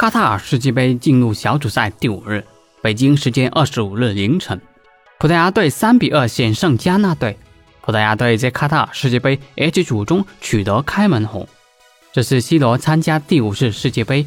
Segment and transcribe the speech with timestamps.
[0.00, 2.42] 卡塔尔世界杯进入小组赛第五日，
[2.80, 4.58] 北京时间二十五日凌晨，
[5.18, 7.38] 葡萄牙队三比二险胜加纳队。
[7.82, 11.46] 葡萄牙队在卡塔尔世界杯 H 组中取得开门红。
[12.14, 14.26] 这是 C 罗参加第五次世界杯，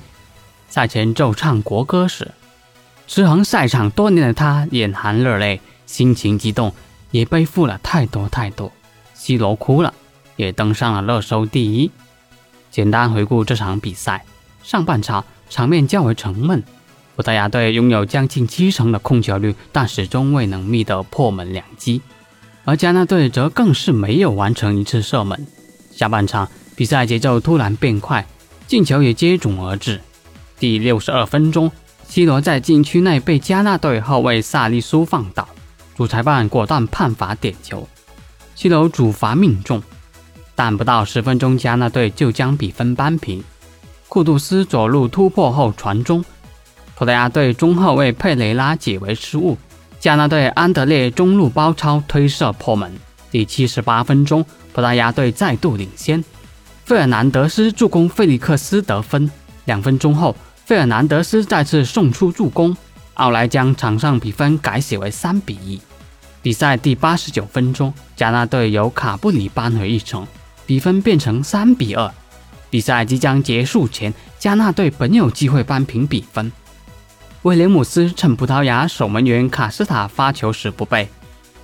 [0.69, 2.29] 赛前奏唱国歌时，
[3.07, 6.71] 驰骋赛场多年的他眼含热泪，心情激动。
[7.09, 8.71] 也背负了太多太多
[9.15, 9.91] ，C 罗哭了，
[10.35, 11.89] 也登上了热搜第一。
[12.69, 14.23] 简单回顾这场比赛，
[14.61, 16.63] 上半场场面较为沉闷，
[17.15, 22.01] 葡萄牙队拥有将近七成的控球率，但始终未能觅得破门良机，
[22.65, 25.45] 而加纳队则更是没有完成一次射门。
[25.91, 28.25] 下半场比赛节奏突然变快，
[28.67, 30.01] 进球也接踵而至。
[30.59, 31.71] 第六十二分钟
[32.07, 35.47] ，C 罗在禁区内被加纳队后卫萨利苏放倒。
[35.95, 37.87] 主裁判果断判罚点球
[38.55, 39.83] ，C 罗主罚命中，
[40.55, 43.43] 但不到十分钟，加纳队就将比分扳平。
[44.13, 46.23] 库杜斯左路突破后传中，
[46.93, 49.57] 葡萄牙队中后卫佩雷拉解围失误，
[49.99, 52.93] 加纳队安德烈中路包抄推射破门。
[53.31, 56.23] 第七十八分钟，葡萄牙队再度领先，
[56.85, 59.31] 费尔南德斯助攻费利克斯得分。
[59.65, 62.77] 两分钟后，费尔南德斯再次送出助攻。
[63.15, 65.81] 奥莱将场上比分改写为三比一。
[66.43, 70.27] 比赛第八十九分钟，加纳队由卡布里扳回一城，
[70.67, 72.13] 比分变成三比二。
[72.73, 76.51] 比赛即将结束前，加纳队本有机会扳平比分。
[77.43, 81.07] 威廉姆斯趁葡萄牙守门员卡斯塔发球时不备，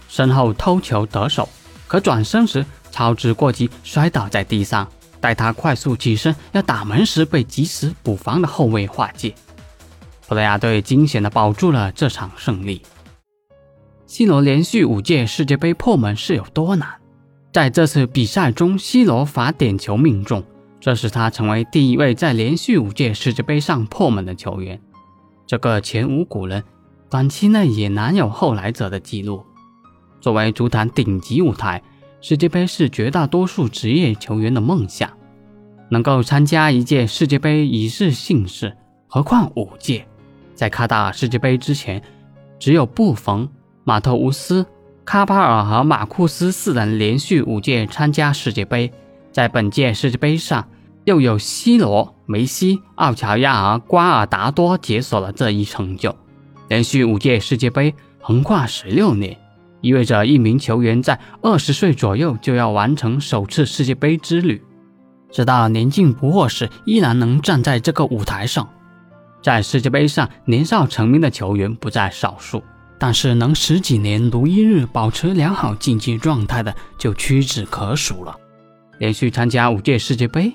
[0.08, 1.50] 身后偷球得手，
[1.88, 4.88] 可转身时操之过急，摔倒在地上。
[5.20, 9.34] 待他快速起身要打门时，被及时补防的后卫化解。
[10.28, 12.84] 葡萄牙队惊险地保住了这场胜利。
[14.06, 16.88] C 罗连续五届世界杯破门是有多难？
[17.52, 20.44] 在这次比赛中，C 罗罚点球命中，
[20.80, 24.80] 这使他成为第一位在连续五届世界杯上破门的球员。
[25.46, 26.64] 这个前无古人，
[27.10, 29.44] 短期内也难有后来者的记录。
[30.22, 31.82] 作为足坛顶级舞台，
[32.22, 35.10] 世界杯是绝大多数职业球员的梦想。
[35.90, 40.06] 能够参加一届世界杯已是幸事，何况五届。
[40.54, 42.02] 在卡塔尔世界杯之前，
[42.60, 43.50] 只有布冯、
[43.84, 44.66] 马特乌斯、
[45.04, 48.92] 卡巴尔和马库斯四人连续五届参加世界杯。
[49.32, 50.68] 在本届世界杯上，
[51.06, 56.16] 又有 C 罗、梅西、奥乔亚和瓜尔达多解锁了这一成就。
[56.68, 59.38] 连续五届世界杯横跨十六年，
[59.82, 64.62] 意味着一名球员在二十岁左右就要完成首次世界杯之旅，
[65.32, 68.68] 直到年近不惑时，依然能站在这个舞台上。
[69.42, 72.62] 在世界杯上年少成名的球员不在少数，
[73.00, 78.36] 但是能十几年如一日保持良好竞技状态的就屈指可数了。
[79.00, 80.54] 连续参加五届世界杯，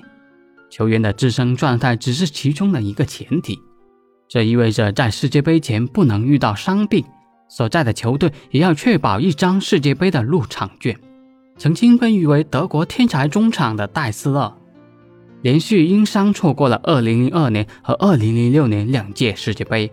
[0.69, 3.59] 球员的自身状态只是其中的一个前提。
[4.27, 7.03] 这意味着在世界杯前不能遇到伤病，
[7.49, 10.95] 所在的球队也要确保一张世界杯的入场券。
[11.57, 14.55] 曾经被誉为德国天才中场的戴斯勒。
[15.41, 19.91] 连续因伤错过了2002年和2006年两届世界杯，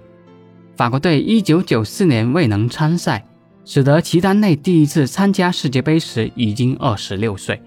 [0.76, 3.26] 法国队1994年未能参赛，
[3.64, 7.62] 使得齐达内第一次参加世界杯时已经26岁，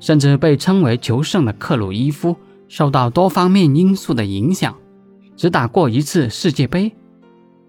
[0.00, 2.34] 甚至被称为球圣的克鲁伊夫
[2.66, 4.74] 受到多方面因素的影响，
[5.36, 6.92] 只打过一次世界杯。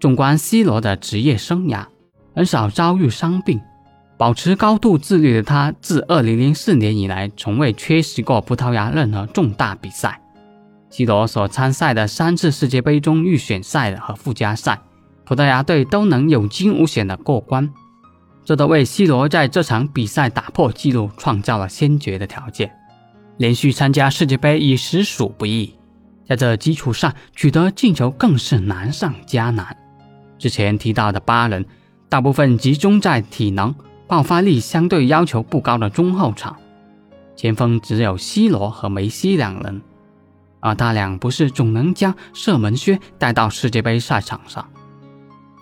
[0.00, 1.86] 纵观 C 罗的职业生涯，
[2.34, 3.60] 很少遭遇伤病。
[4.18, 10.20] 保持高度自律的他，自2004年以来从未缺席过葡萄牙任何重大比赛。
[10.90, 14.80] C 罗所参赛的三次世界杯中预选赛和附加赛，
[15.24, 17.68] 葡萄牙队都能有惊无险的过关，
[18.44, 22.72] 这都为 C 罗在这场比赛打破纪录创造了先决的条件。
[23.38, 25.74] 连续参加世界杯已实属不易，
[26.26, 29.76] 在这基础上取得进球更是难上加难。
[30.38, 31.64] 之前提到的八人，
[32.08, 33.74] 大部分集中在体能。
[34.08, 36.54] 爆发力相对要求不高的中后场，
[37.34, 39.80] 前锋只有 C 罗和梅西两人，
[40.60, 44.68] 而他俩不是总能将射门靴带到世界杯赛场上。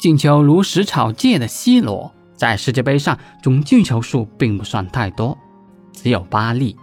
[0.00, 5.36] 进球如食草芥的 C 罗，在世界杯上总进球数并不算太多，
[5.92, 6.74] 只有八粒，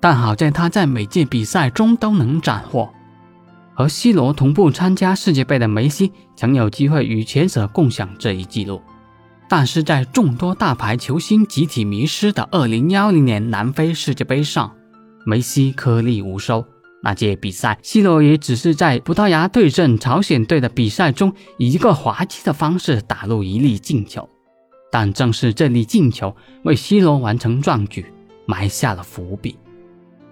[0.00, 2.90] 但好在他在每届比赛中都能斩获。
[3.72, 8.82] 和 C 罗同步参加世界杯的梅西曾有机会与前者共享这一记录，
[9.48, 14.72] 但是在众多大牌球星集体迷失的2010年南非世界杯上，
[15.24, 16.64] 梅西颗粒无收。
[17.00, 24.28] 那届比赛，C 罗也只是在葡萄牙对阵朝鲜队的比赛中，以一个滑稽的方式打入一粒进球，
[24.94, 28.06] 但正是这粒进球为 C 罗完成壮举
[28.46, 29.58] 埋下了伏笔。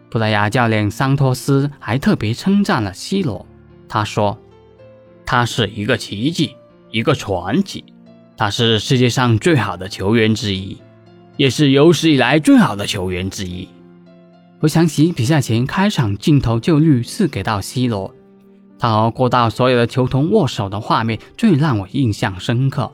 [0.09, 3.44] 葡萄牙教练桑托斯还特别称赞了 C 罗，
[3.88, 4.38] 他说
[5.26, 6.55] ：“他是一个奇迹，
[6.93, 7.85] 一个传奇，
[8.37, 10.79] 他是世界上最好的球员之一，
[11.37, 13.69] 也是有史以来最好的球员之一。”
[14.62, 18.15] 回想起比赛前开场镜头就屡次给到 C 罗，
[18.79, 22.93] 他和过道所有的球童握手的画面最让我印象深刻。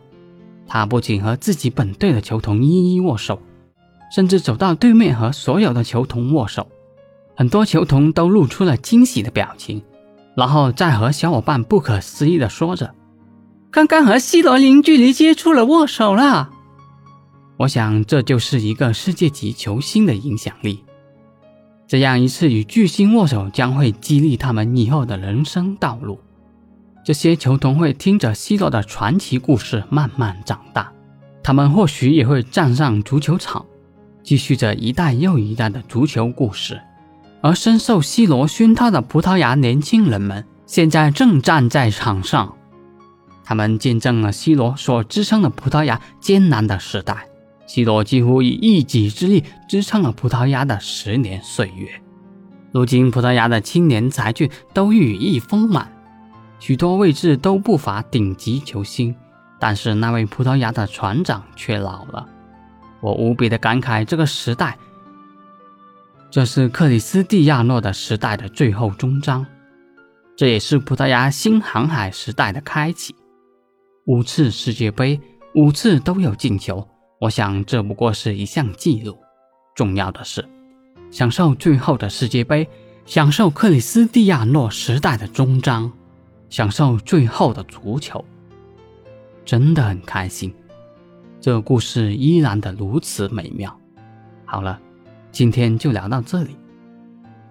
[0.69, 3.41] 他不仅和自己本队的球童一一握手，
[4.15, 6.69] 甚至走到对面和所有的球童握手。
[7.35, 9.83] 很多球童都露出了惊喜的表情，
[10.37, 12.95] 然后再和小伙伴不可思议地说着
[13.73, 16.51] ：“刚刚和西罗零距离接触了，握手了。”
[17.59, 20.85] 我想，这就是一个世界级球星的影响力。
[21.87, 26.21] 这样一次与巨星握手，将会激励他们以后的人生道路。
[27.09, 30.93] 这些球童会听着 C 罗的传奇故事慢慢长大，
[31.43, 33.65] 他们或许也会站上足球场，
[34.23, 36.79] 继续着一代又一代的足球故事。
[37.41, 42.55] 而深受 C 罗熏陶的葡萄牙年轻人们，现在正站在场上，
[43.43, 47.27] 他们见证了 C 罗所支撑的葡萄牙艰难的时代。
[47.67, 51.89] C 罗几乎以一己之力支撑了葡萄牙的十年岁月。
[52.71, 55.91] 如今，葡萄牙的青年才俊都羽翼丰满，
[56.59, 59.15] 许多位置都不乏顶级球星，
[59.59, 62.27] 但是那位葡萄牙的船长却老了。
[63.01, 64.77] 我无比的感慨，这个时代。
[66.31, 69.47] 这是克里斯蒂亚诺的时代的最后终章，
[70.37, 73.15] 这也是葡萄牙新航海时代的开启。
[74.07, 75.21] 五次世界杯，
[75.55, 76.87] 五次都有进球，
[77.21, 79.17] 我想这不过是一项记录。
[79.75, 80.45] 重要的是，
[81.11, 82.69] 享受最后的世界杯，
[83.07, 85.91] 享受克里斯蒂亚诺时代的终章，
[86.51, 88.25] 享受最后的足球，
[89.45, 90.53] 真的很开心。
[91.41, 93.79] 这故事依然的如此美妙。
[94.45, 94.81] 好了。
[95.31, 96.57] 今天就聊到这里。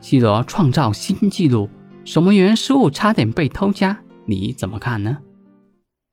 [0.02, 1.70] C 罗创造新纪录，
[2.04, 5.20] 守门员失误差点被偷家，你怎么看呢？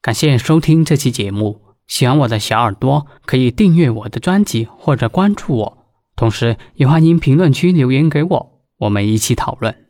[0.03, 5.79] 感谢收听这期节目，喜欢我的小耳朵可以订阅我的专辑或者关注我，
[6.15, 9.84] 同时也欢迎评论区留言给我，我们一起讨论。